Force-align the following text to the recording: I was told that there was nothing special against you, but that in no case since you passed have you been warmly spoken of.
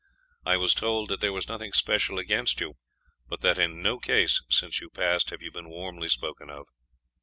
I 0.47 0.57
was 0.57 0.73
told 0.73 1.09
that 1.09 1.21
there 1.21 1.31
was 1.31 1.47
nothing 1.47 1.73
special 1.73 2.17
against 2.17 2.59
you, 2.59 2.73
but 3.29 3.41
that 3.41 3.59
in 3.59 3.83
no 3.83 3.99
case 3.99 4.41
since 4.49 4.81
you 4.81 4.89
passed 4.89 5.29
have 5.29 5.43
you 5.43 5.51
been 5.51 5.69
warmly 5.69 6.09
spoken 6.09 6.49
of. 6.49 6.65